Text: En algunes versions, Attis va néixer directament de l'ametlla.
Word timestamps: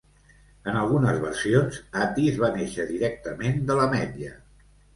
En 0.71 0.79
algunes 0.79 1.19
versions, 1.25 1.77
Attis 2.07 2.41
va 2.45 2.51
néixer 2.57 2.89
directament 2.95 3.63
de 3.71 3.79
l'ametlla. 3.83 4.37